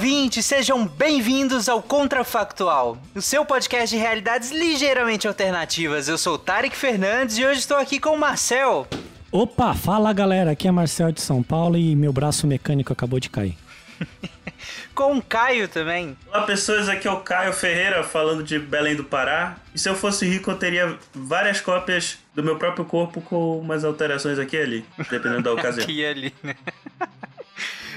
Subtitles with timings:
[0.00, 6.08] ouvintes, sejam bem-vindos ao Contrafactual, o seu podcast de realidades ligeiramente alternativas.
[6.08, 8.88] Eu sou o Tarek Fernandes e hoje estou aqui com o Marcel.
[9.30, 13.28] Opa, fala galera, aqui é Marcel de São Paulo e meu braço mecânico acabou de
[13.28, 13.58] cair.
[14.94, 16.16] com o Caio também.
[16.28, 19.56] Olá pessoas, aqui é o Caio Ferreira falando de Belém do Pará.
[19.74, 23.84] E se eu fosse rico, eu teria várias cópias do meu próprio corpo com umas
[23.84, 25.84] alterações aqui e ali, dependendo da ocasião.
[25.84, 26.56] aqui e ali, né?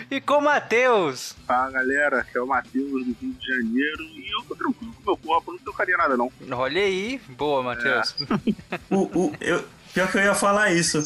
[0.09, 1.35] E com o Matheus.
[1.48, 5.02] Fala galera, aqui é o Matheus do Rio de Janeiro e eu tô tranquilo com
[5.02, 6.31] o meu corpo, não trocaria nada não.
[6.52, 8.16] Olha aí, boa Matheus.
[8.71, 8.80] É.
[8.89, 9.63] o, o, eu,
[9.94, 10.97] pior que eu ia falar isso.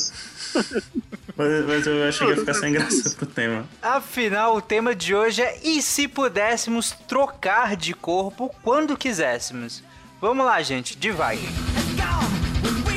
[1.36, 3.68] Mas, mas, eu achei que ia ficar sem graça pro tema.
[3.82, 9.84] Afinal, o tema de hoje é e se pudéssemos trocar de corpo quando quiséssemos?
[10.20, 11.38] Vamos lá, gente, devagar.
[12.64, 12.97] dream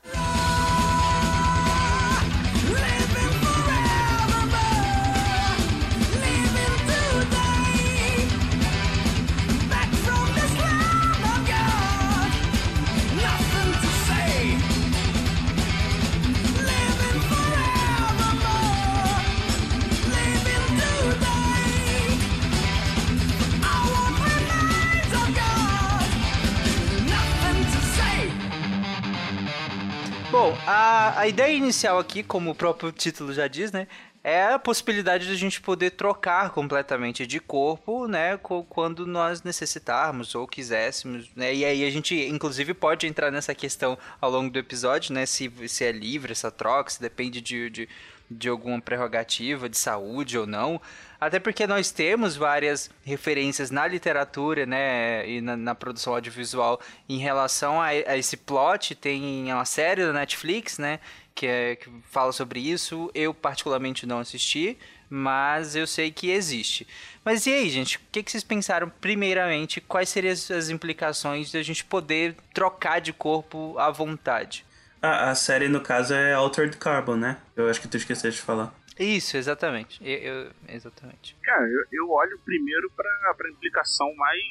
[31.21, 33.87] A, ideia inicial aqui, como o próprio título já diz, né?
[34.23, 38.37] É a possibilidade de a gente poder trocar completamente de corpo, né?
[38.37, 41.53] Quando nós necessitarmos ou quiséssemos, né?
[41.53, 45.25] E aí a gente, inclusive, pode entrar nessa questão ao longo do episódio, né?
[45.25, 47.89] Se, se é livre essa troca, se depende de, de,
[48.31, 50.81] de alguma prerrogativa de saúde ou não.
[51.19, 57.19] Até porque nós temos várias referências na literatura, né, e na, na produção audiovisual em
[57.19, 58.95] relação a, a, esse plot.
[58.95, 60.99] Tem uma série da Netflix, né,
[61.35, 63.11] que, é, que fala sobre isso.
[63.13, 64.77] Eu particularmente não assisti,
[65.09, 66.87] mas eu sei que existe.
[67.23, 67.97] Mas e aí, gente?
[67.97, 69.81] O que, que vocês pensaram, primeiramente?
[69.81, 74.65] Quais seriam as implicações de a gente poder trocar de corpo à vontade?
[75.01, 77.41] Ah, a série, no caso, é Altered Carbon, né?
[77.55, 78.73] Eu acho que tu esqueceu de falar.
[78.99, 79.99] Isso, exatamente.
[80.03, 81.35] Eu, eu exatamente.
[81.41, 84.41] Cara, eu, eu olho primeiro pra, pra implicação mais,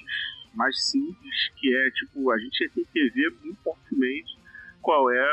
[0.53, 4.40] mais simples, que é, tipo, a gente tem que ver muito fortemente
[4.81, 5.27] qual é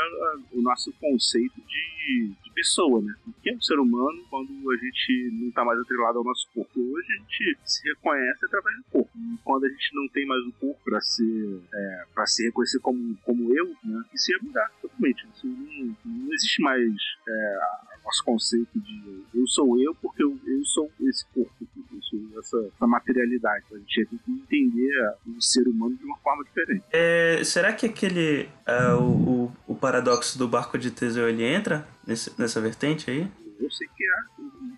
[0.51, 3.13] o nosso conceito de, de pessoa, né?
[3.27, 6.47] O que é um ser humano quando a gente não está mais atrelado ao nosso
[6.53, 6.79] corpo?
[6.79, 9.11] Hoje a gente se reconhece através do corpo.
[9.15, 12.79] E quando a gente não tem mais o corpo para ser é, para se reconhecer
[12.79, 14.03] como, como eu, né?
[14.13, 15.27] Isso ia mudar totalmente.
[15.35, 16.91] Isso não, não existe mais
[17.27, 17.59] é,
[18.07, 21.51] nosso conceito de eu sou eu porque eu, eu sou esse corpo,
[21.93, 23.65] eu sou essa, essa materialidade.
[23.71, 26.83] A gente tem que entender o ser humano de uma forma diferente.
[26.91, 32.33] É, será que aquele uh, o, o, paradoxo do barco de Teseu ele entra nesse,
[32.39, 33.29] nessa vertente aí?
[33.59, 34.17] Eu sei que é.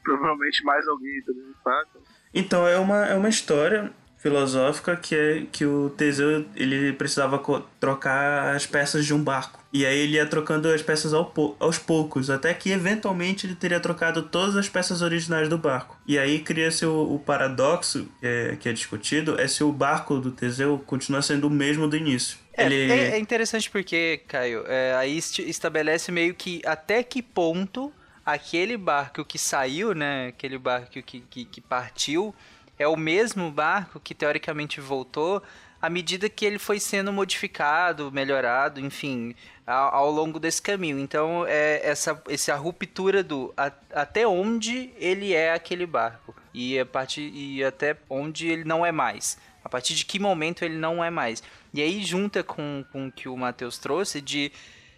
[0.04, 1.90] Provavelmente mais alguém também sabe.
[2.34, 7.42] Então é uma, é uma história filosófica que é que o Teseu ele precisava
[7.80, 9.60] trocar as peças de um barco.
[9.72, 13.80] E aí ele ia trocando as peças ao aos poucos, até que eventualmente ele teria
[13.80, 15.98] trocado todas as peças originais do barco.
[16.06, 20.32] E aí cria-se o, o, paradoxo é, que é discutido, é se o barco do
[20.32, 22.38] Teseu continua sendo o mesmo do início.
[22.54, 22.92] É, ele...
[22.92, 27.94] é, é interessante porque, Caio, é, aí estabelece meio que até que ponto
[28.26, 32.34] aquele barco que saiu, né, aquele barco que, que, que partiu,
[32.80, 35.44] é o mesmo barco que teoricamente voltou
[35.82, 39.36] à medida que ele foi sendo modificado, melhorado, enfim,
[39.66, 41.00] ao, ao longo desse caminho.
[41.00, 46.86] Então, é essa, essa ruptura do a, até onde ele é aquele barco e a
[46.86, 49.38] parte e até onde ele não é mais.
[49.64, 51.44] A partir de que momento ele não é mais?
[51.74, 54.52] E aí junta com, com o que o Matheus trouxe de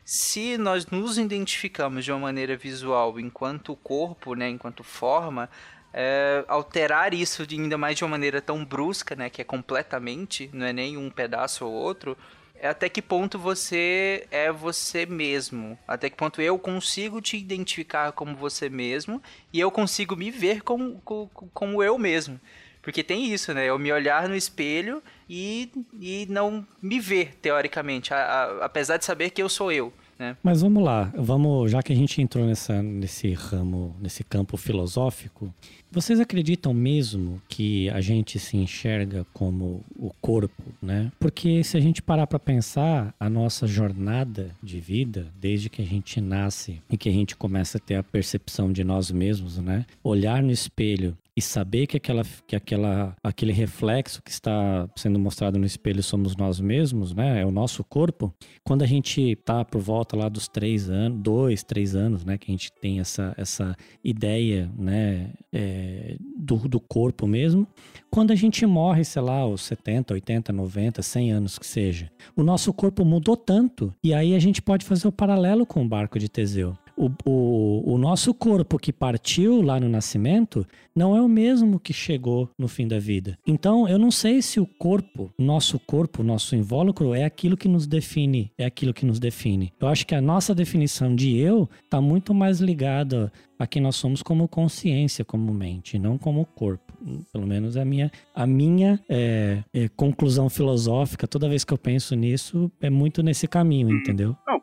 [0.04, 5.50] se nós nos identificamos de uma maneira visual enquanto corpo, né, enquanto forma,
[5.94, 10.50] é, alterar isso de ainda mais de uma maneira tão brusca, né, que é completamente,
[10.54, 12.18] não é nem um pedaço ou outro,
[12.56, 18.12] é até que ponto você é você mesmo, até que ponto eu consigo te identificar
[18.12, 19.22] como você mesmo
[19.52, 22.40] e eu consigo me ver como, como, como eu mesmo.
[22.82, 23.68] Porque tem isso, né?
[23.68, 29.06] Eu me olhar no espelho e, e não me ver, teoricamente, a, a, apesar de
[29.06, 29.94] saber que eu sou eu.
[30.22, 30.38] Né?
[30.44, 35.52] Mas vamos lá, vamos, já que a gente entrou nessa, nesse ramo, nesse campo filosófico,
[35.90, 41.12] vocês acreditam mesmo que a gente se enxerga como o corpo, né?
[41.20, 45.86] Porque se a gente parar para pensar, a nossa jornada de vida, desde que a
[45.86, 49.88] gente nasce e que a gente começa a ter a percepção de nós mesmos, né?
[50.04, 55.58] Olhar no espelho e saber que, aquela, que aquela, aquele reflexo que está sendo mostrado
[55.58, 57.42] no espelho somos nós mesmos, né?
[57.42, 58.34] É o nosso corpo.
[58.64, 62.38] Quando a gente tá por volta lá dos três anos, dois, três anos, né?
[62.38, 65.32] Que a gente tem essa, essa ideia, né?
[65.54, 67.66] É, do, do corpo mesmo.
[68.10, 72.44] Quando a gente morre, sei lá, os 70, 80, 90, 100 anos que seja, o
[72.44, 73.94] nosso corpo mudou tanto.
[74.04, 77.94] E aí a gente pode fazer o paralelo com o barco de Teseu o, o,
[77.94, 80.66] o nosso corpo que partiu lá no nascimento
[80.96, 83.38] não é o mesmo que chegou no fim da vida.
[83.46, 87.88] Então, eu não sei se o corpo, nosso corpo, nosso invólucro é aquilo que nos
[87.88, 89.72] define, é aquilo que nos define.
[89.80, 93.96] Eu acho que a nossa definição de eu está muito mais ligada a quem nós
[93.96, 96.92] somos como consciência, como mente, não como corpo.
[97.32, 102.16] Pelo menos a minha, a minha é, é, conclusão filosófica, toda vez que eu penso
[102.16, 104.36] nisso, é muito nesse caminho, entendeu?
[104.48, 104.61] Não,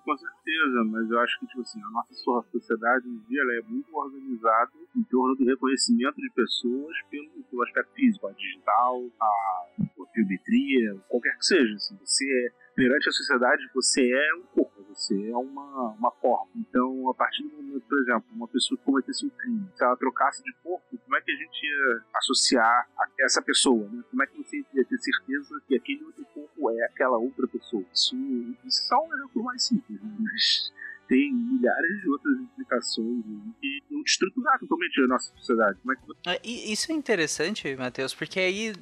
[0.87, 2.14] mas eu acho que tipo assim, a nossa
[2.50, 7.62] sociedade em dia ela é muito organizada em torno do reconhecimento de pessoas pelo, pelo
[7.62, 11.75] aspecto físico, a digital, a, a biometria, qualquer que seja.
[11.75, 16.50] Assim, você é, perante a sociedade, você é um corpo, você é uma, uma forma.
[16.56, 19.96] Então, a partir do momento, por exemplo, uma pessoa que cometesse um crime, se ela
[19.96, 23.88] trocasse de corpo, como é que a gente ia associar a essa pessoa?
[23.88, 24.02] Né?
[24.11, 27.84] Como é que você ia ter certeza que aquele outro corpo é aquela outra pessoa?
[27.93, 28.16] Isso,
[28.64, 30.10] isso é um exemplo mais simples, né?
[30.19, 30.72] mas
[31.08, 33.25] tem milhares de outras implicações
[33.62, 35.78] e estruturar totalmente a nossa sociedade.
[36.26, 36.34] É.
[36.34, 38.72] É, isso é interessante, Matheus, porque aí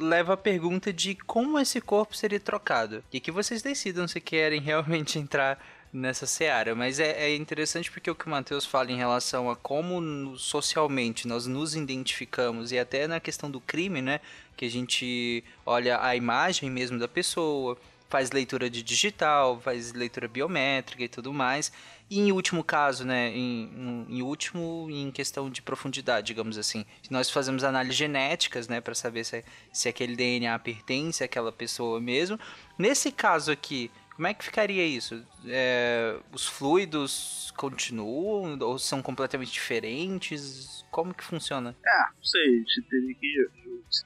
[0.00, 3.04] leva a pergunta de como esse corpo seria trocado.
[3.12, 5.62] E que vocês decidam se querem realmente entrar
[5.94, 6.74] nessa seara.
[6.74, 11.28] Mas é, é interessante porque o que o Matheus fala em relação a como socialmente
[11.28, 14.20] nós nos identificamos e até na questão do crime, né?
[14.56, 20.28] Que a gente olha a imagem mesmo da pessoa, faz leitura de digital, faz leitura
[20.28, 21.72] biométrica e tudo mais.
[22.10, 27.30] E em último caso, né, em, em último, em questão de profundidade, digamos assim, nós
[27.30, 29.42] fazemos análises genéticas, né, para saber se,
[29.72, 32.38] se aquele DNA pertence àquela pessoa mesmo.
[32.78, 35.26] Nesse caso aqui, como é que ficaria isso?
[35.46, 40.84] É, os fluidos continuam ou são completamente diferentes?
[40.90, 41.76] Como que funciona?
[41.84, 43.48] É, não sei, a gente teria que.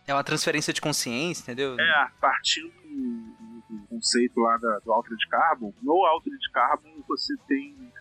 [0.06, 1.78] É uma transferência de consciência, entendeu?
[1.78, 2.72] É, partindo
[3.70, 7.92] o conceito lá da, do Altered Carbon, no Altered Carbon você tem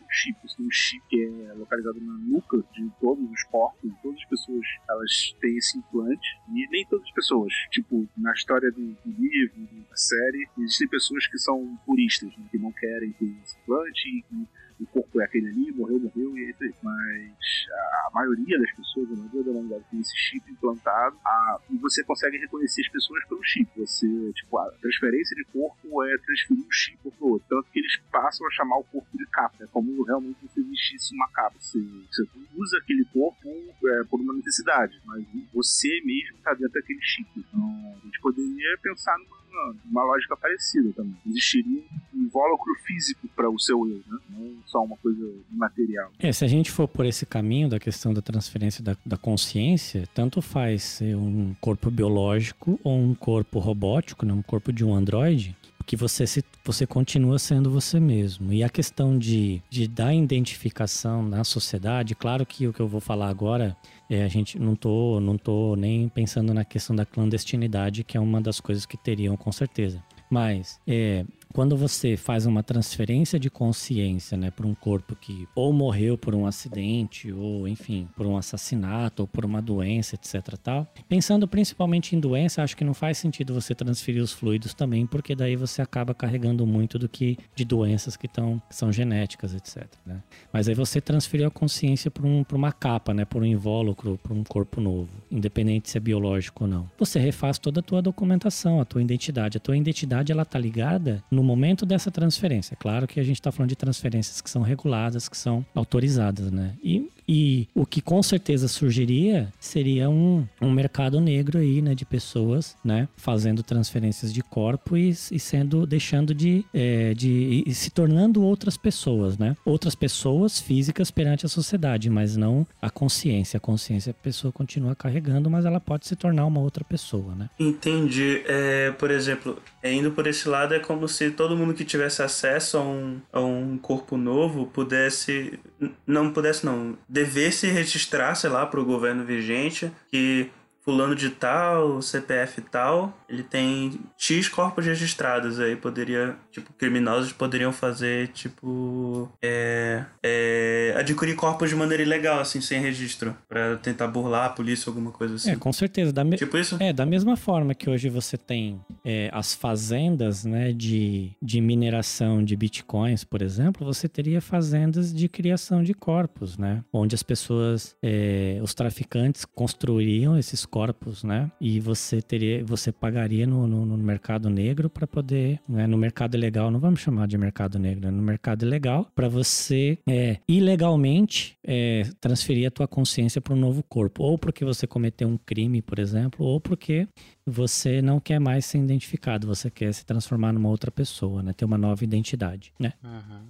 [0.00, 4.28] um chip, um chip que é localizado na nuca de todos os corpos, todas as
[4.28, 9.10] pessoas elas têm esse implante, e nem todas as pessoas, tipo, na história do, do
[9.20, 14.08] livro, da série, existem pessoas que são puristas, né, que não querem ter esse implante
[14.08, 14.48] e que
[14.80, 16.74] o corpo é aquele ali, morreu, morreu, e é aí.
[16.82, 17.66] Mas
[18.06, 22.04] a, maioria das pessoas, a maioria da humanidade tem esse chip implantado a, e você
[22.04, 23.68] consegue reconhecer as pessoas pelo chip.
[23.76, 27.46] Você, tipo, a transferência de corpo é transferir um chip pro outro.
[27.48, 29.64] Tanto que eles passam a chamar o corpo de capa.
[29.64, 31.56] É como realmente se existisse uma capa.
[31.58, 31.78] Você,
[32.10, 37.28] você usa aquele corpo é, por uma necessidade, mas você mesmo está dentro daquele chip.
[37.36, 39.46] Então, a gente poderia pensar numa
[39.90, 41.16] uma lógica parecida também.
[41.26, 41.82] Existiria
[42.14, 44.18] um invólucro físico para o seu eu, né?
[44.30, 46.10] não só uma coisa material.
[46.18, 50.06] É, se a gente for por esse caminho da questão da transferência da, da consciência,
[50.14, 54.32] tanto faz ser um corpo biológico ou um corpo robótico, né?
[54.32, 55.56] um corpo de um androide,
[55.86, 58.52] que você se, você continua sendo você mesmo.
[58.52, 63.00] E a questão de, de dar identificação na sociedade, claro que o que eu vou
[63.00, 63.76] falar agora,
[64.10, 68.20] é, a gente não tô, não tô nem pensando na questão da clandestinidade, que é
[68.20, 70.02] uma das coisas que teriam com certeza.
[70.28, 71.24] Mas é,
[71.56, 76.34] quando você faz uma transferência de consciência, né, para um corpo que ou morreu por
[76.34, 80.54] um acidente, ou enfim, por um assassinato, ou por uma doença, etc.
[80.62, 80.86] tal.
[81.08, 85.34] Pensando principalmente em doença, acho que não faz sentido você transferir os fluidos também, porque
[85.34, 89.86] daí você acaba carregando muito do que de doenças que, tão, que são genéticas, etc.
[90.04, 90.22] Né?
[90.52, 94.34] Mas aí você transferiu a consciência para um, uma capa, né, para um invólucro, para
[94.34, 96.90] um corpo novo, independente se é biológico ou não.
[96.98, 99.56] Você refaz toda a tua documentação, a tua identidade.
[99.56, 102.76] A tua identidade ela tá ligada no momento dessa transferência.
[102.76, 106.74] Claro que a gente está falando de transferências que são reguladas, que são autorizadas, né?
[106.82, 112.04] E e o que com certeza surgiria seria um, um mercado negro aí, né, de
[112.04, 117.90] pessoas, né, fazendo transferências de corpo e, e sendo, deixando de, é, de e se
[117.90, 119.56] tornando outras pessoas, né?
[119.64, 123.58] Outras pessoas físicas perante a sociedade, mas não a consciência.
[123.58, 127.50] A consciência a pessoa continua carregando, mas ela pode se tornar uma outra pessoa, né?
[127.58, 128.42] Entendi.
[128.46, 132.22] É, por exemplo, é, indo por esse lado é como se todo mundo que tivesse
[132.22, 135.58] acesso a um, a um corpo novo pudesse
[136.06, 140.50] não pudesse não devesse registrar, sei lá, para o governo vigente que
[140.86, 147.72] fulano de tal, CPF tal, ele tem X corpos registrados aí, poderia, tipo, criminosos poderiam
[147.72, 154.46] fazer, tipo, é, é, adquirir corpos de maneira ilegal, assim, sem registro, para tentar burlar
[154.46, 155.50] a polícia, alguma coisa assim.
[155.50, 156.12] É, com certeza.
[156.12, 156.36] Da me...
[156.36, 156.76] Tipo isso?
[156.78, 162.44] É, da mesma forma que hoje você tem é, as fazendas, né, de, de mineração
[162.44, 167.96] de bitcoins, por exemplo, você teria fazendas de criação de corpos, né, onde as pessoas,
[168.00, 170.75] é, os traficantes construiriam esses corpos,
[171.24, 171.50] né?
[171.60, 175.86] E você teria, você pagaria no, no, no mercado negro para poder, né?
[175.86, 180.38] No mercado legal, não vamos chamar de mercado negro, no mercado legal para você é,
[180.48, 185.38] ilegalmente é, transferir a tua consciência para um novo corpo, ou porque você cometeu um
[185.38, 187.08] crime, por exemplo, ou porque
[187.46, 191.52] você não quer mais ser identificado, você quer se transformar numa outra pessoa, né?
[191.52, 192.92] Ter uma nova identidade, né?
[193.02, 193.46] Uhum.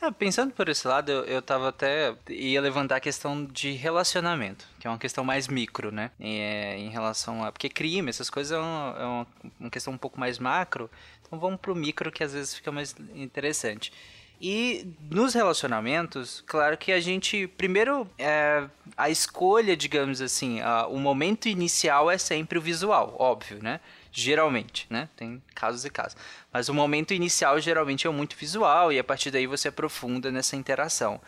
[0.00, 2.14] É, pensando por esse lado, eu, eu tava até.
[2.28, 6.10] ia levantar a questão de relacionamento, que é uma questão mais micro, né?
[6.20, 7.52] É, em relação a.
[7.52, 9.26] Porque crime, essas coisas é uma, é uma,
[9.60, 10.90] uma questão um pouco mais macro.
[11.26, 13.92] Então vamos pro micro que às vezes fica mais interessante.
[14.40, 18.64] E nos relacionamentos, claro que a gente, primeiro, é,
[18.96, 23.80] a escolha, digamos assim, a, o momento inicial é sempre o visual, óbvio, né?
[24.16, 25.08] Geralmente, né?
[25.16, 26.16] Tem casos e casos.
[26.52, 30.54] Mas o momento inicial geralmente é muito visual e a partir daí você aprofunda nessa
[30.54, 31.20] interação.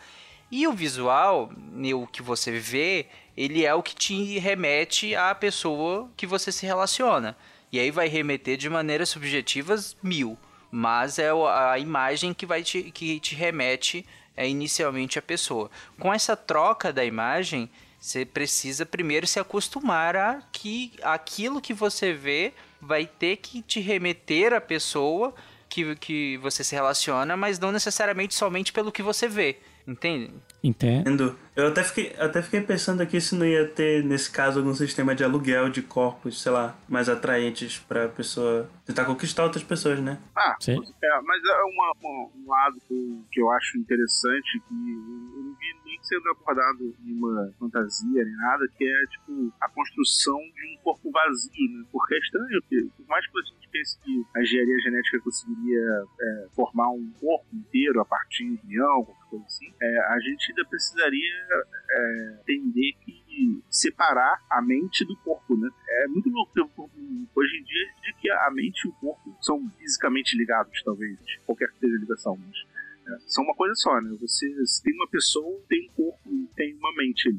[0.49, 1.51] E o visual,
[1.93, 6.65] o que você vê, ele é o que te remete à pessoa que você se
[6.65, 7.35] relaciona.
[7.73, 10.37] E aí vai remeter de maneiras subjetivas mil,
[10.71, 14.05] mas é a imagem que vai te, que te remete
[14.37, 15.69] é, inicialmente à pessoa.
[15.99, 22.13] Com essa troca da imagem, você precisa primeiro se acostumar a que aquilo que você
[22.13, 25.33] vê vai ter que te remeter à pessoa
[25.69, 29.57] que, que você se relaciona, mas não necessariamente somente pelo que você vê.
[29.87, 30.33] Entende?
[30.61, 31.39] Entendo.
[31.55, 35.15] Eu até fiquei, até fiquei pensando aqui se não ia ter, nesse caso, algum sistema
[35.15, 40.19] de aluguel de corpos, sei lá, mais atraentes pra pessoa tentar conquistar outras pessoas, né?
[40.35, 40.77] Ah, Sim.
[41.01, 42.75] É, mas é uma, uma, um lado
[43.31, 48.67] que eu acho interessante, que eu não vi sendo abordado em uma fantasia nem nada,
[48.77, 51.85] que é, tipo, a construção de um corpo vazio, né?
[51.91, 56.03] Porque é estranho, porque por mais que a gente pense que a engenharia genética conseguiria
[56.21, 60.51] é, formar um corpo inteiro a partir de embrião, qualquer coisa assim, é, a gente
[60.51, 63.17] ainda precisaria é, entender que
[63.69, 65.69] separar a mente do corpo, né?
[65.87, 66.89] É muito louco
[67.35, 71.71] hoje em dia de que a mente e o corpo são fisicamente ligados, talvez, qualquer
[71.71, 72.76] que seja a ligação, mas
[73.07, 74.15] é, são uma coisa só, né?
[74.19, 74.47] Você,
[74.83, 77.33] tem uma pessoa, tem um corpo, tem uma mente.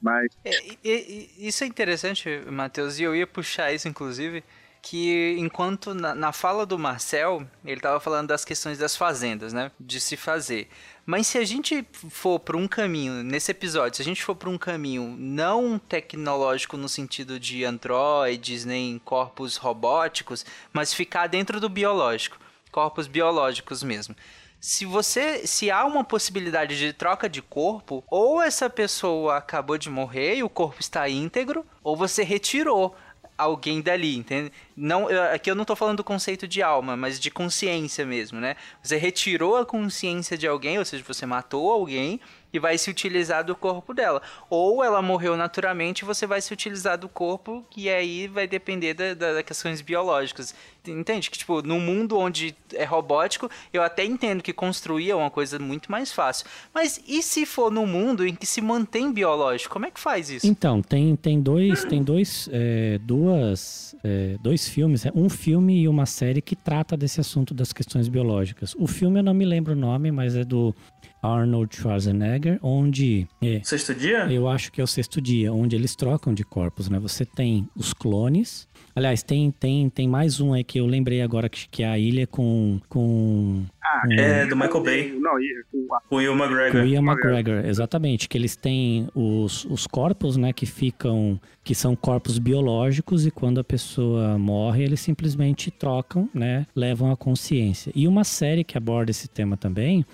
[0.00, 0.32] Mas...
[0.44, 0.50] É,
[0.82, 4.42] e, isso é interessante, Matheus, e eu ia puxar isso, inclusive,
[4.80, 9.70] que enquanto na, na fala do Marcel, ele estava falando das questões das fazendas, né?
[9.78, 10.68] De se fazer.
[11.04, 14.48] Mas se a gente for para um caminho, nesse episódio, se a gente for para
[14.48, 21.68] um caminho não tecnológico no sentido de androides, nem corpos robóticos, mas ficar dentro do
[21.68, 22.38] biológico,
[22.70, 24.14] corpos biológicos mesmo
[24.60, 29.88] se você se há uma possibilidade de troca de corpo, ou essa pessoa acabou de
[29.88, 32.94] morrer e o corpo está íntegro, ou você retirou
[33.38, 34.52] alguém dali, entende?
[34.76, 38.54] Não, aqui eu não estou falando do conceito de alma, mas de consciência mesmo, né?
[38.82, 42.20] Você retirou a consciência de alguém, ou seja, você matou alguém
[42.52, 44.20] e vai se utilizar do corpo dela.
[44.48, 48.94] Ou ela morreu naturalmente e você vai se utilizar do corpo, que aí vai depender
[48.94, 50.54] da, da, das questões biológicas.
[50.86, 51.30] Entende?
[51.30, 55.58] Que, tipo, no mundo onde é robótico, eu até entendo que construir é uma coisa
[55.58, 56.46] muito mais fácil.
[56.72, 59.72] Mas e se for no mundo em que se mantém biológico?
[59.72, 60.46] Como é que faz isso?
[60.46, 65.88] Então, tem, tem dois, tem dois, é, duas, é, dois filmes, é um filme e
[65.88, 68.74] uma série que trata desse assunto das questões biológicas.
[68.78, 70.74] O filme eu não me lembro o nome, mas é do
[71.22, 74.26] Arnold Schwarzenegger, onde é, Sexto dia?
[74.30, 76.98] eu acho que é o sexto dia, onde eles trocam de corpos, né?
[76.98, 78.68] Você tem os clones.
[78.94, 81.98] Aliás, tem, tem, tem mais um aí que eu lembrei agora que, que é a
[81.98, 85.12] ilha com, com Ah, É, do Michael Bay.
[85.18, 86.84] Não, e com a Com o Will Com o McGregor.
[86.84, 88.28] Ian McGregor, exatamente.
[88.28, 93.60] Que eles têm os, os corpos, né, que ficam, que são corpos biológicos e quando
[93.60, 97.92] a pessoa morre, eles simplesmente trocam, né, levam a consciência.
[97.94, 100.04] E uma série que aborda esse tema também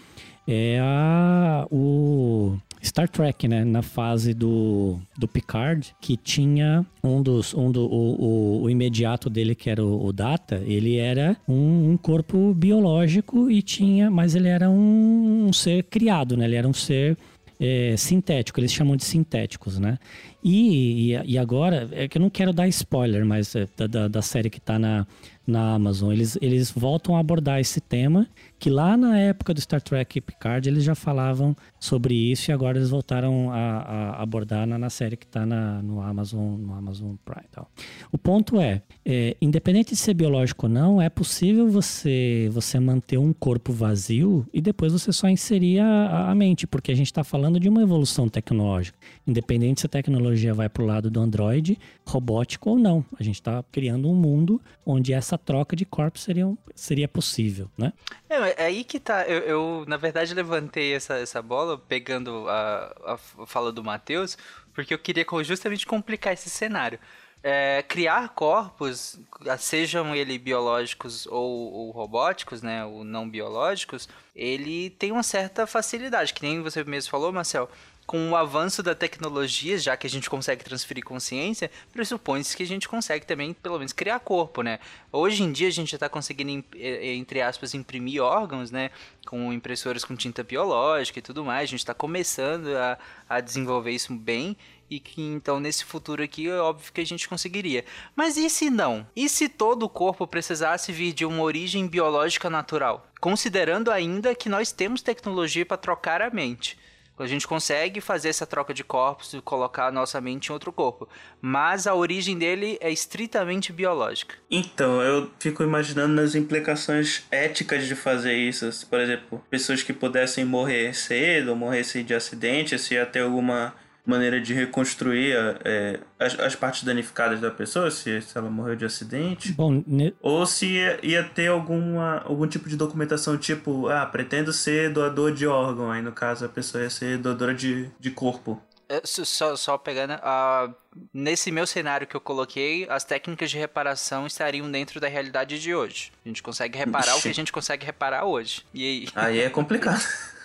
[0.47, 7.53] é a, o Star Trek, né, na fase do, do Picard, que tinha um dos,
[7.53, 11.93] um do, o, o, o imediato dele, que era o, o Data, ele era um,
[11.93, 16.69] um corpo biológico e tinha, mas ele era um, um ser criado, né, ele era
[16.69, 17.19] um ser
[17.59, 19.99] é, sintético, eles chamam de sintéticos, né?
[20.45, 24.23] E, e, e agora, é que eu não quero dar spoiler, mas é, da, da,
[24.23, 25.07] série que tá na,
[25.47, 29.81] na Amazon, eles, eles voltam a abordar esse tema, que lá na época do Star
[29.81, 34.79] Trek Picard eles já falavam sobre isso e agora eles voltaram a, a abordar na,
[34.79, 37.71] na série que tá na, no, Amazon, no Amazon Prime e tal.
[38.11, 43.19] O ponto é, é, independente de ser biológico ou não, é possível você, você manter
[43.19, 47.23] um corpo vazio e depois você só inserir a, a mente, porque a gente está
[47.23, 48.99] falando de uma evolução tecnológica.
[49.27, 53.05] Independente se a tecnologia vai para o lado do Android, robótico ou não.
[53.19, 57.93] A gente está criando um mundo onde essa troca de corpos seria, seria possível, né?
[58.29, 59.25] É, é aí que tá.
[59.25, 64.37] Eu, eu, na verdade, levantei essa, essa bola pegando a, a fala do Matheus,
[64.75, 66.99] porque eu queria justamente complicar esse cenário.
[67.43, 69.21] É, criar corpos,
[69.59, 76.35] sejam eles biológicos ou, ou robóticos, né, ou não biológicos, ele tem uma certa facilidade,
[76.35, 77.71] que nem você mesmo falou, Marcel.
[78.07, 82.67] Com o avanço da tecnologia, já que a gente consegue transferir consciência, pressupõe-se que a
[82.67, 84.79] gente consegue também, pelo menos, criar corpo, né?
[85.11, 88.91] Hoje em dia a gente já está conseguindo, im- eh, entre aspas, imprimir órgãos, né?
[89.27, 91.65] Com impressoras com tinta biológica e tudo mais.
[91.65, 92.97] A gente está começando a,
[93.29, 94.57] a desenvolver isso bem.
[94.89, 97.85] E que então nesse futuro aqui é óbvio que a gente conseguiria.
[98.15, 99.05] Mas e se não?
[99.17, 103.05] E se todo o corpo precisasse vir de uma origem biológica natural?
[103.21, 106.79] Considerando ainda que nós temos tecnologia para trocar a mente.
[107.19, 110.71] A gente consegue fazer essa troca de corpos e colocar a nossa mente em outro
[110.71, 111.09] corpo.
[111.41, 114.35] Mas a origem dele é estritamente biológica.
[114.51, 118.69] Então, eu fico imaginando nas implicações éticas de fazer isso.
[118.89, 123.75] Por exemplo, pessoas que pudessem morrer cedo, morressem de acidente, se ia ter alguma
[124.07, 128.85] maneira de reconstruir é, as, as partes danificadas da pessoa, se, se ela morreu de
[128.85, 129.53] acidente.
[129.53, 134.53] Bom, ne- Ou se ia, ia ter alguma, algum tipo de documentação, tipo, ah, pretendo
[134.53, 135.91] ser doador de órgão.
[135.91, 138.63] Aí, no caso, a pessoa ia ser doadora de, de corpo.
[138.89, 140.13] É, só- Só, só pegando.
[140.23, 140.71] ah,
[141.13, 145.75] nesse meu cenário que eu coloquei, as técnicas de reparação estariam dentro da realidade de
[145.75, 146.13] hoje.
[146.25, 148.65] A gente consegue reparar o que a gente consegue reparar hoje.
[148.73, 149.09] E aí?
[149.17, 150.01] Aí é complicado.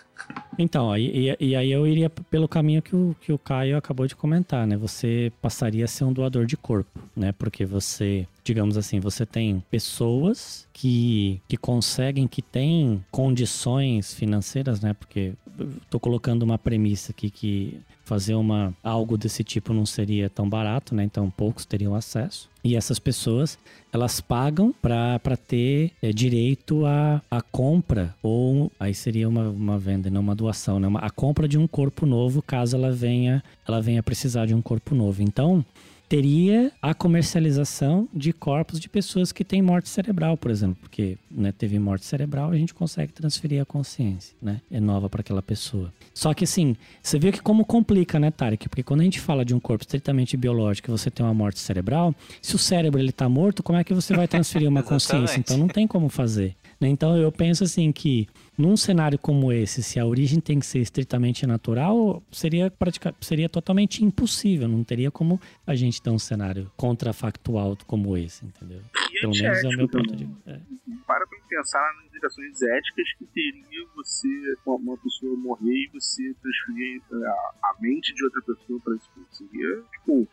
[0.57, 4.15] Então, e, e aí eu iria pelo caminho que o, que o Caio acabou de
[4.15, 4.77] comentar, né?
[4.77, 7.31] Você passaria a ser um doador de corpo, né?
[7.31, 14.93] Porque você, digamos assim, você tem pessoas que, que conseguem, que têm condições financeiras, né?
[14.93, 15.33] Porque
[15.89, 17.79] tô colocando uma premissa aqui que
[18.11, 21.01] fazer uma, algo desse tipo não seria tão barato, né?
[21.05, 22.49] Então poucos teriam acesso.
[22.61, 23.57] E essas pessoas,
[23.89, 30.09] elas pagam para ter é, direito à, à compra, ou aí seria uma, uma venda,
[30.09, 30.89] não uma doação, né?
[30.89, 34.61] Uma- a compra de um corpo novo, caso ela venha, ela venha precisar de um
[34.61, 35.23] corpo novo.
[35.23, 35.63] Então,
[36.11, 41.53] teria a comercialização de corpos de pessoas que têm morte cerebral, por exemplo, porque né,
[41.53, 44.59] teve morte cerebral, a gente consegue transferir a consciência, né?
[44.69, 45.89] É nova para aquela pessoa.
[46.13, 48.67] Só que assim, você viu que como complica, né, Tarek?
[48.67, 51.59] Porque quando a gente fala de um corpo estritamente biológico e você tem uma morte
[51.59, 55.39] cerebral, se o cérebro ele tá morto, como é que você vai transferir uma consciência?
[55.39, 56.57] Então não tem como fazer.
[56.81, 56.89] Né?
[56.89, 60.79] Então eu penso assim que num cenário como esse, se a origem tem que ser
[60.79, 66.71] estritamente natural, seria pratica- seria totalmente impossível, não teria como a gente ter um cenário
[66.75, 68.81] contrafactual como esse, entendeu?
[69.13, 70.37] E Pelo menos é o meu ponto de também.
[70.47, 70.59] é.
[71.05, 74.27] Para pra pensar nas implicações éticas que teria você,
[74.65, 79.27] uma, pessoa morrer e você transferir eh, a, a mente de outra pessoa para corpo.
[79.31, 80.27] Seria, tipo.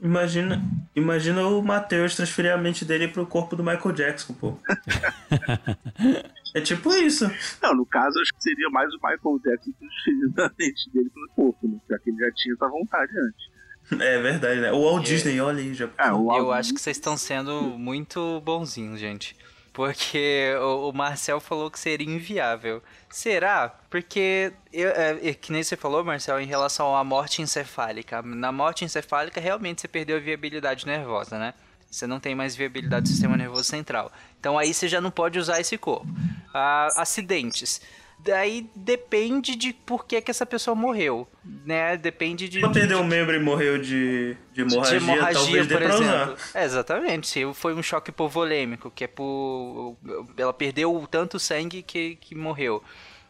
[0.00, 0.62] Imagina,
[0.94, 4.56] imagina o Matheus transferir a mente dele pro corpo do Michael Jackson, pô.
[6.54, 7.30] é tipo isso.
[7.62, 11.28] Não, no caso, acho que seria mais o Michael Jackson transferindo a mente dele pelo
[11.30, 11.78] corpo, né?
[11.90, 13.58] Já que ele já tinha essa vontade antes.
[14.02, 14.70] É verdade, né?
[14.70, 15.88] O Walt Disney, olha aí, já.
[15.98, 19.34] É, Eu acho que vocês estão sendo muito bonzinhos, gente.
[19.78, 22.82] Porque o, o Marcel falou que seria inviável.
[23.08, 23.68] Será?
[23.88, 28.20] Porque, eu, é, é, que nem você falou, Marcel, em relação à morte encefálica.
[28.20, 31.54] Na morte encefálica, realmente você perdeu a viabilidade nervosa, né?
[31.88, 34.10] Você não tem mais viabilidade do sistema nervoso central.
[34.40, 36.08] Então aí você já não pode usar esse corpo.
[36.52, 37.80] Ah, acidentes.
[38.20, 41.26] Daí depende de por que, que essa pessoa morreu,
[41.64, 41.96] né?
[41.96, 42.58] Depende de...
[42.58, 46.36] Se ela perdeu um membro e morreu de, de hemorragia, de hemorragia, por exemplo.
[46.52, 47.26] É, exatamente.
[47.28, 49.96] Se foi um choque hipovolêmico, que é por.
[50.36, 52.82] Ela perdeu tanto sangue que, que morreu.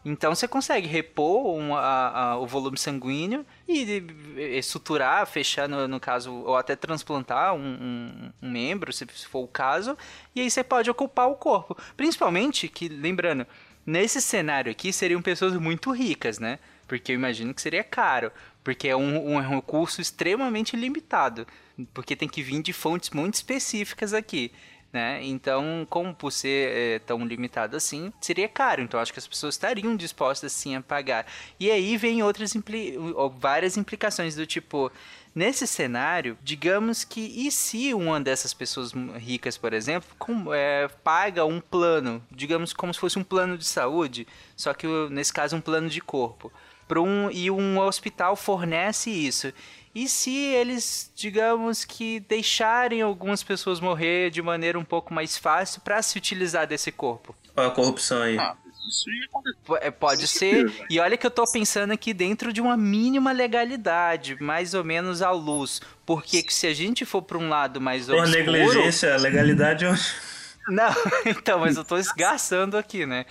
[0.03, 4.01] Então você consegue repor um, a- a- o volume sanguíneo e,
[4.37, 9.41] e suturar, fechar, no, no caso, ou até transplantar um, um- um membro, se for
[9.43, 9.97] o caso,
[10.33, 11.77] e aí você pode ocupar o corpo.
[11.97, 13.45] Principalmente que, lembrando,
[13.85, 16.59] nesse cenário aqui seriam pessoas muito ricas, né?
[16.87, 18.31] Porque eu imagino que seria caro,
[18.63, 21.45] porque é um, um recurso extremamente limitado,
[21.93, 24.51] porque tem que vir de fontes muito específicas aqui.
[24.91, 25.23] Né?
[25.23, 28.81] Então, como por ser é, tão limitado assim, seria caro.
[28.81, 31.27] Então, acho que as pessoas estariam dispostas sim a pagar.
[31.59, 32.95] E aí vem outras impli
[33.37, 34.91] várias implicações do tipo,
[35.33, 41.45] nesse cenário, digamos que e se uma dessas pessoas ricas, por exemplo, com- é, paga
[41.45, 45.61] um plano, digamos como se fosse um plano de saúde, só que nesse caso um
[45.61, 46.51] plano de corpo,
[46.87, 49.53] pra um, e um hospital fornece isso.
[49.93, 55.81] E se eles, digamos que deixarem algumas pessoas morrer de maneira um pouco mais fácil
[55.81, 57.35] para se utilizar desse corpo?
[57.55, 58.37] Olha a corrupção aí.
[58.37, 58.55] Ah,
[58.87, 59.57] isso ia acontecer.
[59.77, 60.71] É, Pode ser.
[60.89, 65.21] E olha que eu tô pensando aqui dentro de uma mínima legalidade, mais ou menos
[65.21, 65.81] à luz.
[66.05, 68.37] Porque que se a gente for para um lado mais Por obscuro...
[68.51, 69.95] negligência, legalidade é um-
[70.69, 70.93] Não,
[71.25, 73.25] então, mas eu tô esgarçando aqui, né?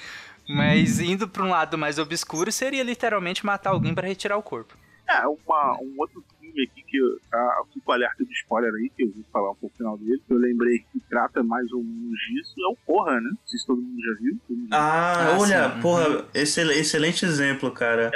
[0.48, 4.74] Mas indo para um lado mais obscuro seria literalmente matar alguém para retirar o corpo.
[5.09, 6.24] É, uma, um outro
[6.59, 9.51] filme aqui que eu, ah, eu fico alerta de spoiler aí, que eu vou falar
[9.53, 12.73] um pouco no final dele, que eu lembrei que trata mais ou menos disso, é
[12.73, 13.29] o Corra, né?
[13.31, 14.38] Não sei se todo mundo já viu.
[14.51, 18.11] Mundo Ah, Ah, olha, sim, porra, excel- excelente exemplo, cara.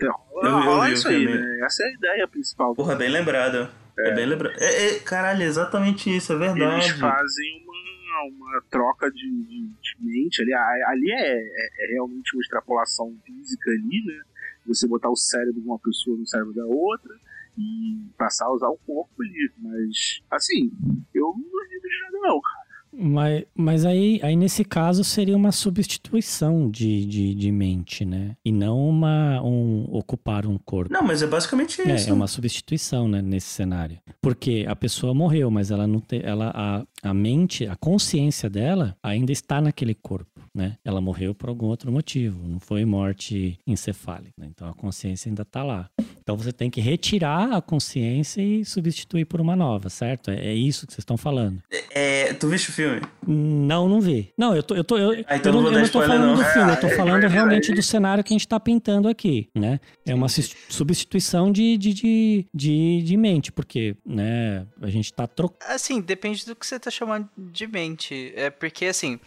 [0.00, 1.60] já- eu- eu rola vi o isso aí, né?
[1.64, 2.74] Essa é a ideia principal.
[2.74, 3.68] Porra, bem lembrado.
[3.98, 4.54] É, bem lembrado.
[4.60, 7.00] É, é, caralho, exatamente isso, é Eles verdade.
[7.00, 10.54] fazem uma, uma troca de, de, de mente ali.
[10.54, 14.22] Ali é, é- é realmente uma extrapolação física ali, né?
[14.66, 17.12] Você botar o cérebro de uma pessoa no cérebro da outra
[17.58, 19.50] e passar a usar o corpo ali.
[19.58, 20.70] Mas, assim,
[21.12, 22.68] eu não duvido de nada não, cara.
[23.00, 28.34] Mas, mas aí, aí, nesse caso, seria uma substituição de, de, de mente, né?
[28.44, 30.92] E não uma, um, ocupar um corpo.
[30.92, 32.10] Não, mas é basicamente É, isso.
[32.10, 33.98] é uma substituição, né, nesse cenário.
[34.20, 36.22] Porque a pessoa morreu, mas ela não tem.
[36.24, 40.76] Ela, a, a mente, a consciência dela ainda está naquele corpo, né?
[40.84, 42.48] Ela morreu por algum outro motivo.
[42.48, 44.32] Não foi morte encefálica.
[44.38, 44.48] né?
[44.50, 45.90] Então a consciência ainda está lá.
[46.28, 50.30] Então você tem que retirar a consciência e substituir por uma nova, certo?
[50.30, 51.62] É, é isso que vocês estão falando.
[51.90, 53.00] É, tu viste o filme?
[53.26, 54.30] Não, não vi.
[54.36, 56.26] Não, eu tô, eu tô, eu, Ah, então eu não não, eu não tô falando
[56.26, 56.34] não.
[56.34, 59.08] do filme, eu tô É, falando é, realmente do cenário que a gente tá pintando
[59.08, 59.80] aqui, né?
[60.04, 65.72] É uma substituição de, de, de, de, de mente, porque, né, a gente tá trocando.
[65.72, 68.34] Assim, depende do que você tá chamando de mente.
[68.36, 69.18] É porque, assim,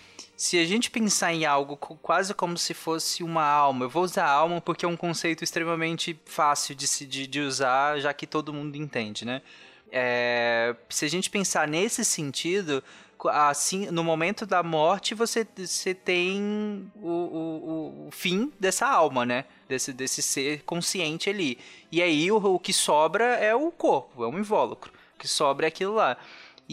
[0.42, 4.26] se a gente pensar em algo quase como se fosse uma alma, eu vou usar
[4.28, 8.52] alma porque é um conceito extremamente fácil de, se, de, de usar, já que todo
[8.52, 9.44] mundo entende, né?
[9.92, 12.84] É, se a gente pensar nesse sentido,
[13.30, 19.46] assim, no momento da morte você, você tem o, o- o fim dessa alma, né?
[19.70, 21.60] Desse, desse ser consciente ali.
[21.92, 24.92] E aí o, o que sobra é o corpo, é um invólucro.
[25.16, 26.18] O que sobra é aquilo lá.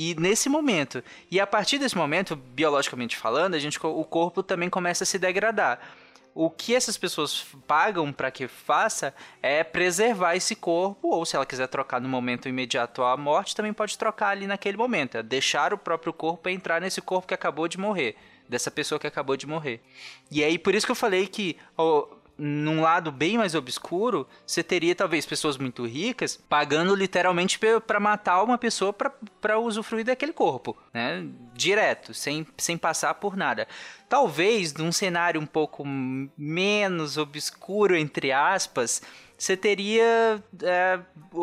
[0.01, 4.71] E nesse momento, e a partir desse momento, biologicamente falando, a gente, o corpo também
[4.71, 5.81] começa a se degradar.
[6.33, 11.45] O que essas pessoas pagam para que faça é preservar esse corpo, ou se ela
[11.45, 15.17] quiser trocar no momento imediato à morte, também pode trocar ali naquele momento.
[15.17, 18.15] É deixar o próprio corpo entrar nesse corpo que acabou de morrer,
[18.49, 19.83] dessa pessoa que acabou de morrer.
[20.31, 22.07] E aí, por isso que eu falei que ó,
[22.39, 28.43] num lado bem mais obscuro, você teria talvez pessoas muito ricas pagando literalmente para matar
[28.45, 28.95] uma pessoa
[29.41, 31.27] para usufruir daquele corpo, né?
[31.53, 33.67] Direto, sem, sem passar por nada.
[34.09, 39.03] Talvez num cenário um pouco menos obscuro, entre aspas,
[39.37, 40.99] você teria é,
[41.33, 41.43] o,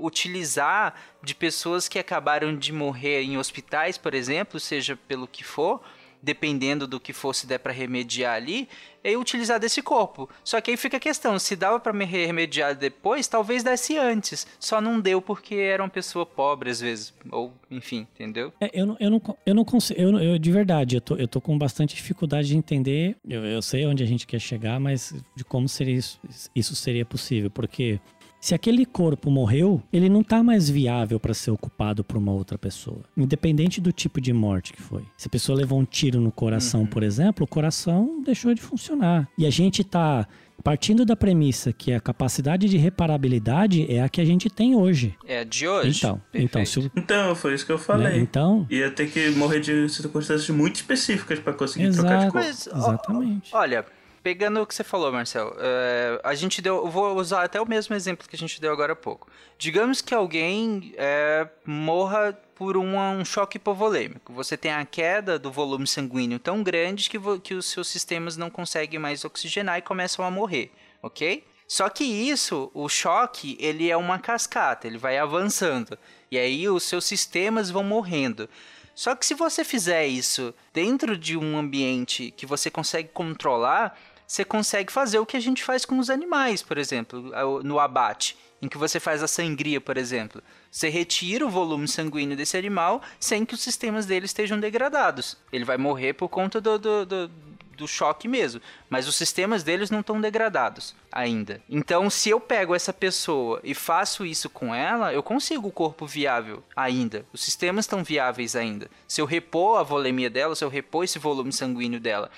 [0.00, 5.44] o, utilizar de pessoas que acabaram de morrer em hospitais, por exemplo, seja pelo que
[5.44, 5.80] for,
[6.22, 8.68] dependendo do que fosse der para remediar ali,
[9.02, 10.28] é utilizar desse corpo.
[10.44, 14.46] Só que aí fica a questão, se dava para me remediar depois, talvez desse antes.
[14.58, 18.52] Só não deu porque era uma pessoa pobre às vezes, ou enfim, entendeu?
[18.60, 21.28] É, eu, não, eu, não, eu não consigo, eu, eu, de verdade, eu tô, eu
[21.28, 25.14] tô com bastante dificuldade de entender, eu, eu sei onde a gente quer chegar, mas
[25.34, 26.20] de como seria isso,
[26.54, 28.00] isso seria possível, porque
[28.40, 32.56] Se aquele corpo morreu, ele não tá mais viável para ser ocupado por uma outra
[32.56, 35.02] pessoa, independente do tipo de morte que foi.
[35.16, 39.28] Se a pessoa levou um tiro no coração, por exemplo, o coração deixou de funcionar.
[39.36, 40.26] E a gente tá
[40.62, 45.14] partindo da premissa que a capacidade de reparabilidade é a que a gente tem hoje.
[45.26, 45.98] É de hoje.
[45.98, 48.08] Então, então, se o- Então, foi isso que eu falei.
[48.12, 52.32] né, então, Ia ter que morrer de circunstâncias muito específicas pra conseguir trocar de Exato.
[52.32, 52.46] corpo.
[52.46, 53.50] Mas, ó, exatamente.
[53.54, 53.84] Olha,
[54.28, 56.76] pegando o que você falou, Marcel, é, a gente deu.
[56.84, 59.26] Eu vou usar até o mesmo exemplo que a gente deu agora há pouco.
[59.56, 64.30] Digamos que alguém é, morra por um, um choque hipovolêmico.
[64.34, 68.50] Você tem a queda do volume sanguíneo tão grande que, que os seus sistemas não
[68.50, 71.42] conseguem mais oxigenar e começam a morrer, ok?
[71.66, 75.98] Só que isso, o choque, ele é uma cascata, ele vai avançando.
[76.30, 78.46] E aí os seus sistemas vão morrendo.
[78.94, 83.96] Só que se você fizer isso dentro de um ambiente que você consegue controlar,
[84.28, 87.32] você consegue fazer o que a gente faz com os animais, por exemplo,
[87.64, 90.42] no abate, em que você faz a sangria, por exemplo.
[90.70, 95.38] Você retira o volume sanguíneo desse animal sem que os sistemas dele estejam degradados.
[95.50, 97.30] Ele vai morrer por conta do, do, do,
[97.78, 98.60] do choque mesmo,
[98.90, 101.62] mas os sistemas deles não estão degradados ainda.
[101.70, 106.04] Então, se eu pego essa pessoa e faço isso com ela, eu consigo o corpo
[106.04, 107.24] viável ainda.
[107.32, 108.90] Os sistemas estão viáveis ainda.
[109.06, 112.30] Se eu repor a volemia dela, se eu repor esse volume sanguíneo dela,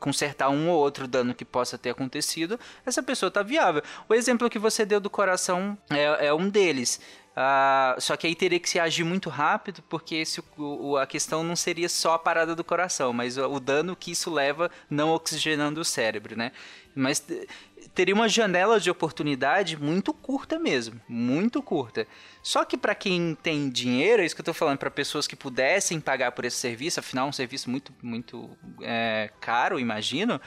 [0.00, 3.82] consertar um ou outro dano que possa ter acontecido, essa pessoa está viável.
[4.08, 7.00] O exemplo que você deu do coração é, é um deles.
[7.40, 10.44] Ah, só que aí teria que se agir muito rápido, porque esse, o,
[10.90, 14.10] o- a questão não seria só a parada do coração, mas o, o dano que
[14.10, 16.50] isso leva não oxigenando o cérebro, né?
[16.96, 17.46] Mas te-
[17.94, 22.08] teria uma janela de oportunidade muito curta mesmo, muito curta.
[22.42, 25.36] Só que para quem tem dinheiro, é isso que eu tô falando, para pessoas que
[25.36, 28.50] pudessem pagar por esse serviço, afinal é um serviço muito, muito
[28.82, 30.40] é, caro, imagino,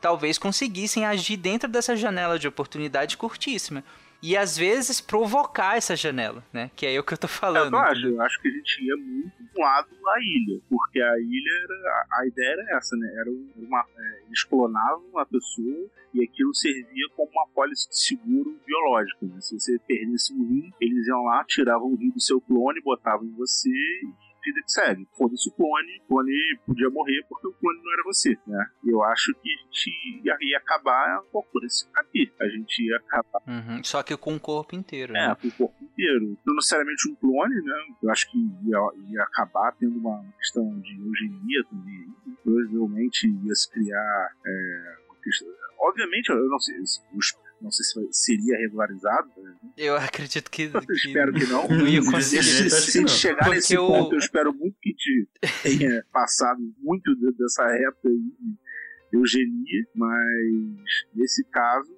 [0.00, 3.82] talvez conseguissem agir dentro dessa janela de oportunidade curtíssima.
[4.22, 6.70] E às vezes provocar essa janela, né?
[6.74, 7.70] Que é o que eu tô Eu falando.
[7.70, 11.18] não acho, eu acho que a gente ia muito do lado da ilha, porque a
[11.18, 12.06] ilha era.
[12.20, 13.06] A ideia era essa, né?
[13.20, 13.84] Era uma.
[13.96, 19.26] é, eles clonavam a pessoa e aquilo servia como uma pólice de seguro biológico.
[19.26, 19.40] Né?
[19.40, 23.26] Se você perdesse um rim, eles iam lá, tiravam o rim do seu clone, botavam
[23.26, 23.70] em você
[24.46, 25.08] vida que segue.
[25.16, 26.32] Foda-se o clone, o clone
[26.66, 28.66] podia morrer porque o clone não era você, né?
[28.84, 32.30] Eu acho que a gente ia, ia acabar um pouco por esse caminho.
[32.40, 35.16] A gente ia acabar Uhum, Só que com o corpo inteiro.
[35.16, 35.34] é, né?
[35.34, 36.36] pro corpo inteiro.
[36.46, 37.74] Não necessariamente um clone, né?
[38.02, 38.78] Eu acho que ia,
[39.10, 42.06] ia acabar tendo uma questão de eugenia também.
[42.42, 45.48] Provavelmente ia se criar é, uma questão.
[45.80, 47.02] Obviamente, eu não sei, os-
[47.60, 49.30] não sei se seria regularizado.
[49.76, 50.62] Eu acredito que.
[50.72, 51.68] Eu que- espero que não.
[51.68, 52.42] Não ia conseguir.
[52.42, 53.08] Se, se não.
[53.08, 55.28] chegar Porque nesse o- ponto, eu espero muito que te
[55.62, 58.56] tenha passado muito de- dessa época aí de
[59.12, 61.90] eugenia, mas nesse caso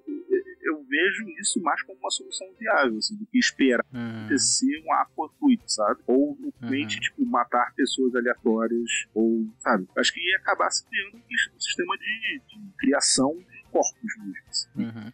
[0.61, 4.93] eu vejo isso mais como uma solução viável, assim, do que esperar Hum, acontecer um
[4.93, 5.99] ato fortuito, sabe?
[6.05, 7.01] Ou simplesmente, Uhum.
[7.01, 9.87] tipo, matar pessoas aleatórias, ou, sabe?
[9.97, 14.11] Acho que ia acabar se criando um sistema de, de criação de corpos
[14.49, 14.69] assim.
[14.75, 15.11] uhum.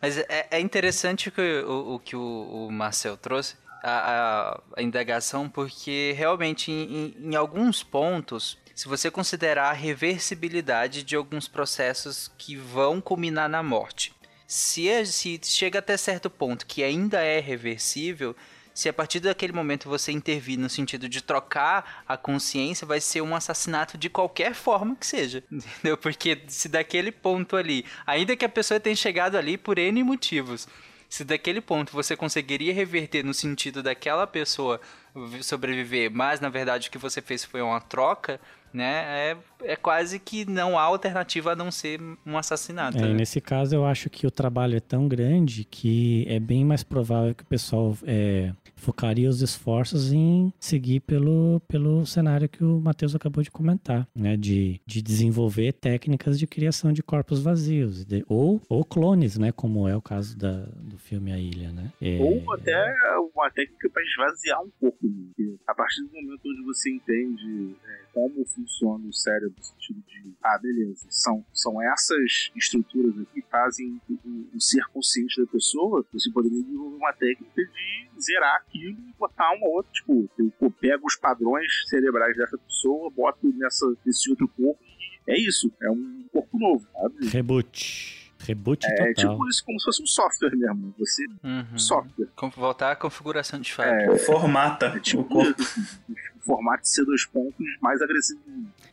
[0.00, 5.48] Mas é, é interessante que o, o que o, o Marcel trouxe, a, a, indagação,
[5.48, 12.56] porque realmente em, em- alguns pontos, se você considerar a reversibilidade de alguns processos que
[12.56, 14.14] vão culminar na morte,
[14.46, 18.34] se, se chega até certo ponto que ainda é reversível,
[18.78, 23.20] se a partir daquele momento você intervir no sentido de trocar a consciência, vai ser
[23.20, 25.42] um assassinato de qualquer forma que seja.
[25.50, 25.96] Entendeu?
[25.96, 30.68] Porque se daquele ponto ali, ainda que a pessoa tenha chegado ali por N motivos,
[31.08, 34.80] se daquele ponto você conseguiria reverter no sentido daquela pessoa
[35.12, 38.40] vi- sobreviver, mas na verdade o que você fez foi uma troca,
[38.72, 39.04] né?
[39.08, 39.36] É,
[39.72, 42.98] é quase que não há alternativa a não ser um assassinato.
[42.98, 43.14] É, né?
[43.14, 47.34] nesse caso, eu acho que o trabalho é tão grande que é bem mais provável
[47.34, 53.14] que o pessoal é, focaria os esforços em seguir pelo, pelo cenário que o Matheus
[53.14, 54.36] acabou de comentar, né?
[54.36, 59.52] De, de desenvolver técnicas de criação de corpos vazios, de- ou, ou clones, né?
[59.52, 61.92] Como é o caso da, do filme A Ilha, né?
[62.00, 62.94] É, Ou até
[63.34, 64.98] uma técnica para esvaziar um pouco.
[65.06, 65.56] né?
[65.66, 70.32] A partir do momento onde você entende é, como funciona o cérebro, no sentido de,
[70.42, 75.46] ah, beleza, são, são essas estruturas aqui que fazem o, o- o ser consciente da
[75.46, 79.92] pessoa, você poderia desenvolver uma técnica de zerar aquilo e botar uma outra.
[79.92, 84.80] Tipo, eu pô, pego os padrões cerebrais dessa pessoa, boto nessa, nesse outro corpo.
[85.26, 87.28] e É isso, é um corpo novo, sabe?
[87.28, 88.16] Reboot.
[88.40, 89.14] Reboot É total.
[89.32, 90.94] tipo isso como se fosse um software mesmo.
[90.98, 91.78] Você Uhum.
[91.78, 92.28] software.
[92.36, 94.12] Com- Voltar à configuração de fábrica.
[94.12, 95.60] É, Formata é tipo o corpo.
[96.38, 98.40] o formato de C2 pontos mais agressivo.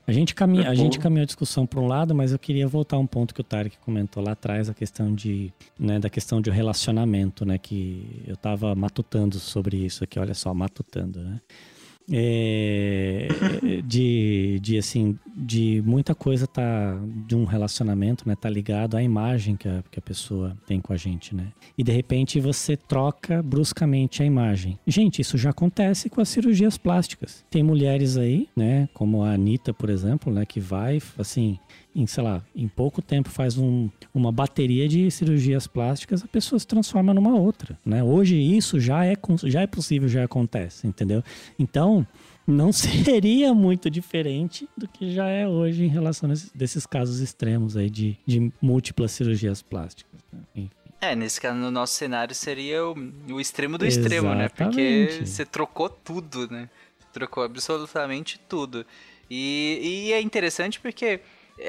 [0.07, 0.75] A gente, caminha, a Pô.
[0.75, 3.41] gente caminhou a discussão para um lado, mas eu queria voltar a um ponto que
[3.41, 8.23] o Tarek comentou lá atrás, a questão de, né, da questão de relacionamento, né, que
[8.27, 11.41] eu tava matutando sobre isso aqui, olha só, matutando, né?
[12.11, 13.27] É,
[13.83, 19.55] de, de assim de muita coisa tá de um relacionamento né tá ligado à imagem
[19.55, 21.47] que a, que a pessoa tem com a gente né?
[21.75, 24.77] E de repente você troca bruscamente a imagem.
[24.85, 27.43] Gente isso já acontece com as cirurgias plásticas.
[27.49, 31.57] Tem mulheres aí né como a Anitta por exemplo né que vai assim
[31.95, 36.59] em, sei lá, em pouco tempo faz um, uma bateria de cirurgias plásticas, a pessoa
[36.59, 38.03] se transforma numa outra, né?
[38.03, 41.23] Hoje isso já é, já é possível, já acontece, entendeu?
[41.57, 42.05] Então,
[42.45, 47.19] não seria muito diferente do que já é hoje em relação a esses, desses casos
[47.19, 50.19] extremos aí de, de múltiplas cirurgias plásticas.
[50.33, 50.67] né?
[50.99, 52.95] É, nesse caso, no nosso cenário, seria o,
[53.29, 54.49] o extremo do extremo, né?
[54.49, 55.29] Porque Exatamente.
[55.29, 56.69] você trocou tudo, né?
[57.13, 58.85] Trocou absolutamente tudo.
[59.29, 61.19] E, e é interessante porque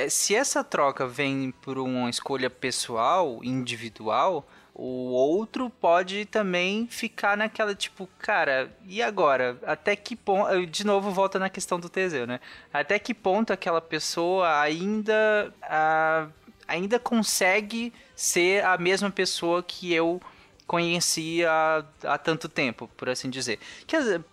[0.08, 7.74] se essa troca vem por uma escolha pessoal, individual, o outro pode também ficar naquela
[7.74, 9.58] tipo, cara, e agora?
[9.64, 10.66] Até que ponto.
[10.66, 12.40] De novo, volta na questão do Teseu, né?
[12.72, 15.54] Até que ponto aquela pessoa ainda.
[15.62, 16.28] ah,
[16.68, 20.20] ainda consegue ser a mesma pessoa que eu
[20.66, 23.58] conheci há, há tanto tempo, por assim dizer.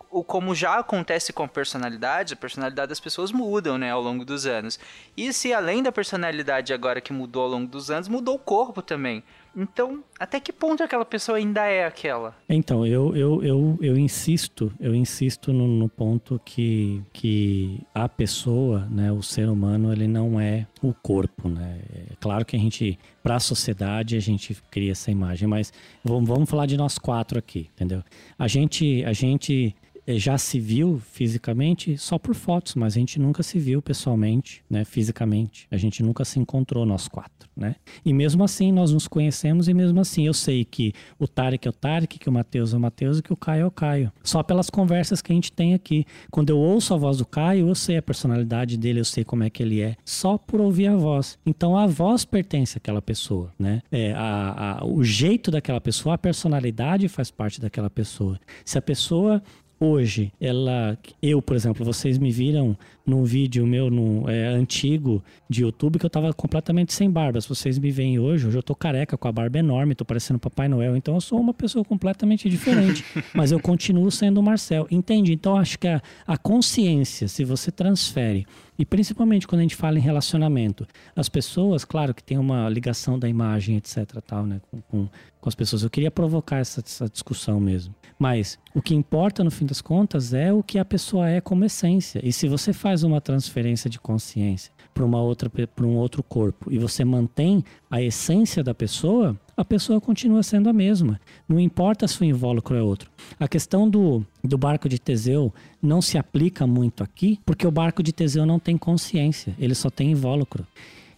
[0.10, 4.46] O, como já acontece com personalidade, a personalidade das pessoas mudam, né, ao longo dos
[4.46, 4.80] anos.
[5.16, 8.82] E se além da personalidade agora que mudou ao longo dos anos, mudou o corpo
[8.82, 9.24] também.
[9.56, 12.36] Então, até que ponto aquela pessoa ainda é aquela?
[12.50, 18.88] Então, eu, eu, eu, eu insisto, eu insisto no, no ponto que, que a pessoa,
[18.90, 21.80] né, o ser humano, ele não é o corpo, né?
[22.12, 25.72] É claro que a gente, para a sociedade, a gente cria essa imagem, mas
[26.04, 28.04] vamos, vamos falar de nós quatro aqui, entendeu?
[28.38, 29.76] A gente, a gente
[30.08, 34.84] já se viu fisicamente só por fotos, mas a gente nunca se viu pessoalmente, né,
[34.84, 35.68] fisicamente.
[35.72, 37.76] A gente nunca se encontrou nós quatro, né?
[38.04, 41.70] E mesmo assim nós nos conhecemos e mesmo assim eu sei que o Tarek é
[41.70, 44.12] o Tarek, que o Matheus é o Matheus e que o Caio é o Caio.
[44.24, 46.06] Só pelas conversas que a gente tem aqui.
[46.30, 49.44] Quando eu ouço a voz do Caio, eu sei a personalidade dele, eu sei como
[49.44, 51.38] é que ele é, só por ouvir a voz.
[51.46, 53.82] Então a voz pertence àquela pessoa, né?
[53.92, 58.40] É, a, a- o jeito daquela pessoa, a personalidade faz parte daquela pessoa.
[58.66, 59.42] Se a pessoa
[59.84, 65.64] hoje, ela, eu, por exemplo, vocês me viram num vídeo meu no, é, antigo de
[65.64, 67.42] YouTube que eu tava completamente sem barba.
[67.42, 70.40] Se vocês me veem hoje, hoje eu tô careca com a barba enorme, tô parecendo
[70.40, 73.04] Papai Noel, então eu sou uma pessoa completamente diferente,
[73.36, 74.88] mas eu continuo sendo o Marcel.
[74.90, 75.34] Entende?
[75.34, 79.98] Então acho que a, a consciência, se você transfere e principalmente quando a gente fala
[79.98, 84.82] em relacionamento, as pessoas, claro que tem uma ligação da imagem, etc, tal, né, com,
[84.82, 85.10] com,
[85.40, 85.84] com as pessoas.
[85.84, 87.94] Eu queria provocar essa, essa discussão mesmo.
[88.18, 91.66] Mas o que importa no fim das contas é o que a pessoa é como
[91.66, 92.20] essência.
[92.24, 96.72] E se você faz uma transferência de consciência para uma outra para um outro corpo
[96.72, 101.20] e você mantém a essência da pessoa, a pessoa continua sendo a mesma.
[101.48, 103.10] Não importa se o invólucro é outro.
[103.40, 108.02] A questão do, do barco de Teseu não se aplica muito aqui, porque o barco
[108.02, 110.66] de Teseu não tem consciência, ele só tem invólucro.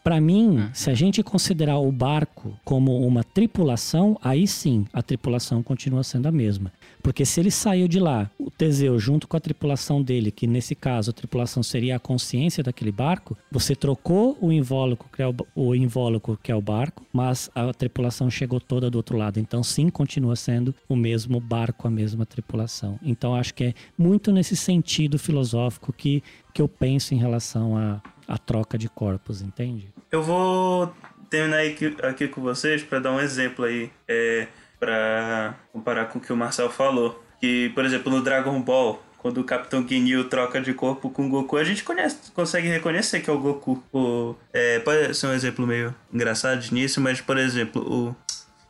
[0.06, 5.64] Para mim, se a gente considerar o barco como uma tripulação, aí sim a tripulação
[5.64, 6.72] continua sendo a mesma.
[7.02, 10.76] Porque se ele saiu de lá, o Teseu, junto com a tripulação dele, que nesse
[10.76, 15.36] caso a tripulação seria a consciência daquele barco, você trocou o invólucro, que é o,
[15.56, 19.40] o invólucro, que é o barco, mas a tripulação chegou toda do outro lado.
[19.40, 23.00] Então, sim, continua sendo o mesmo barco, a mesma tripulação.
[23.02, 26.22] Então, acho que é muito nesse sentido filosófico que,
[26.54, 29.88] que eu penso em relação à à troca de corpos, entende?
[30.16, 30.96] Eu vou
[31.30, 34.48] terminar aqui, aqui com vocês para dar um exemplo aí, é,
[34.80, 37.22] para comparar com o que o Marcel falou.
[37.38, 41.30] Que, por exemplo, no Dragon Ball, quando o Capitão Ginyu troca de corpo com o
[41.30, 43.84] Goku, a gente conhece, consegue reconhecer que é o Goku.
[43.92, 48.16] O, é, pode ser um exemplo meio engraçado início, mas, por exemplo, o.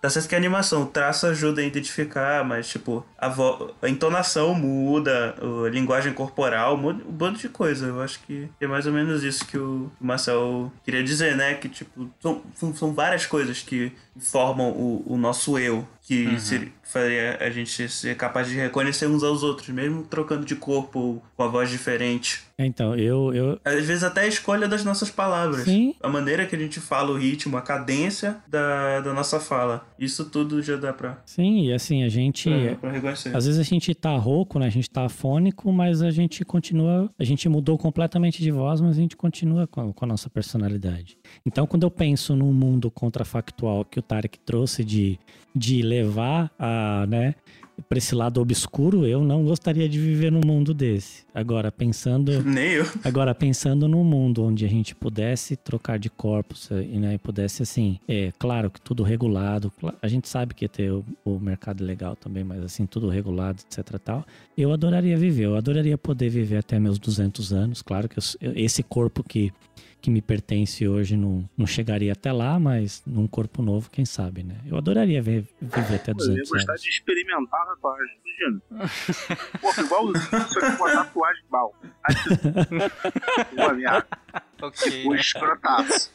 [0.06, 3.90] Tá certo que a animação, o traço ajuda a identificar, mas, tipo, a, vo- a
[3.90, 5.34] entonação muda,
[5.66, 7.88] a linguagem corporal muda, um bando de coisa.
[7.88, 11.56] Eu acho que é mais ou menos isso que o Marcel queria dizer, né?
[11.56, 12.44] Que, tipo, são,
[12.76, 18.16] são, várias coisas que formam o, o nosso eu, que seria- faria a gente ser
[18.16, 22.44] capaz de reconhecer uns aos outros, mesmo trocando de corpo ou com a voz diferente.
[22.58, 25.66] Então, eu, eu, Às vezes até a escolha das nossas palavras.
[25.66, 25.94] Sim.
[26.02, 29.86] A maneira que a gente fala, o ritmo, a cadência da, da nossa fala.
[30.00, 32.50] Isso tudo já dá pra, sim, e assim, a gente.
[32.50, 33.36] pra, pra reconhecer.
[33.36, 34.68] Às vezes a gente tá rouco, né?
[34.68, 37.10] A gente tá afônico, mas a gente continua.
[37.20, 40.30] A gente mudou completamente de voz, mas a gente continua com a, com a nossa
[40.30, 41.18] personalidade.
[41.46, 45.20] Então, quando eu penso num mundo contrafactual que o Tarek trouxe de,
[45.54, 46.75] de levar a,
[47.08, 47.36] né,
[47.90, 51.26] para esse lado obscuro, eu não gostaria de viver num mundo desse.
[51.34, 52.86] Agora pensando, Nem eu.
[53.04, 57.62] agora pensando num mundo onde a gente pudesse trocar de corpos eh, e né, pudesse
[57.64, 59.74] assim, é claro que tudo regulado.
[60.02, 63.62] A gente sabe que ia ter o, o mercado legal também, mas assim tudo regulado,
[63.70, 64.00] etc.
[64.00, 64.26] Tal.
[64.58, 65.44] Eu adoraria viver.
[65.44, 67.82] Eu adoraria poder viver até meus 200 anos.
[67.82, 69.52] Claro que eu- esse corpo que
[70.06, 74.44] que me pertence hoje não, não chegaria até lá, mas num corpo novo, quem sabe,
[74.44, 74.56] né?
[74.68, 76.82] Eu adoraria ver- viver até Pô, eu ia 200 gostar anos.
[76.84, 78.62] de experimentar a tatuagem, imagina.
[79.60, 81.74] Pô, igualzinho, só que com a tatuagem mal.
[82.04, 82.16] Aí,
[83.56, 84.06] Pô, minha,
[84.62, 85.06] Ok.
[85.08, 86.12] o escrotaço.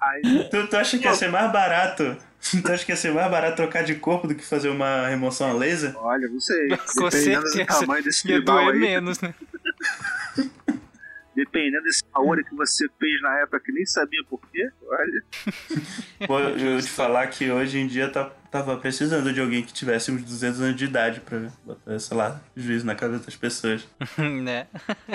[0.00, 2.16] Aí, Tu, tu acha que ia ser mais barato?
[2.62, 5.50] Tu acha que ia ser mais barato trocar de corpo do que fazer uma remoção
[5.50, 5.96] a laser?
[5.96, 6.68] olha, não sei.
[6.94, 7.80] Com Dependendo do certeza.
[7.80, 9.34] tamanho desse Ia doer aí, menos, né?
[11.56, 15.24] Dependendo desse aura que você fez na época que nem sabia por quê, olha.
[16.28, 20.10] Vou eu te falar que hoje em dia tá, tava precisando de alguém que tivesse
[20.10, 23.88] uns 200 anos de idade pra botar, sei lá, juízo na cabeça das pessoas.
[24.18, 24.66] né?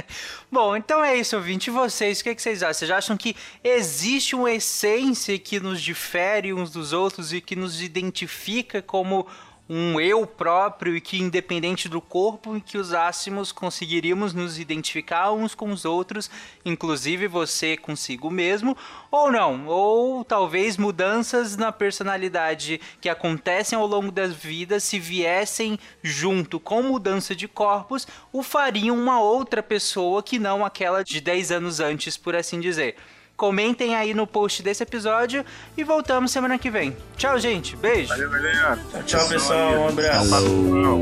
[0.52, 1.70] Bom, então é isso, ouvinte.
[1.70, 2.74] E vocês, o que, que vocês acham?
[2.74, 7.82] Vocês acham que existe uma essência que nos difere uns dos outros e que nos
[7.82, 9.28] identifica como
[9.74, 15.56] um eu próprio e que, independente do corpo em que usássemos, conseguiríamos nos identificar uns
[15.56, 16.30] com os outros,
[16.66, 18.76] inclusive você consigo mesmo,
[19.10, 19.68] ou não?
[19.68, 26.84] Ou talvez mudanças na personalidade que acontecem ao longo das vidas, se viessem junto com
[26.84, 32.18] mudança de corpos, o fariam uma outra pessoa que não aquela de 10 anos antes,
[32.18, 32.98] por assim dizer.
[33.42, 35.44] Comentem aí no post desse episódio
[35.76, 36.96] e voltamos semana que vem.
[37.18, 37.76] Tchau, gente.
[37.76, 38.10] Beijo.
[38.10, 38.78] Valeu, galera.
[39.08, 39.74] Tchau, pessoal.
[39.80, 40.30] Um abraço.
[40.30, 41.02] Falou.